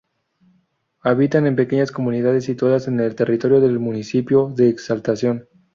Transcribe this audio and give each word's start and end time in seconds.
Habitan 1.01 1.45
en 1.45 1.55
pequeñas 1.55 1.91
comunidades 1.91 2.45
situadas 2.45 2.87
en 2.87 2.99
el 3.01 3.13
territorio 3.13 3.61
del 3.61 3.77
municipio 3.77 4.49
de 4.57 4.67
Exaltación. 4.69 5.45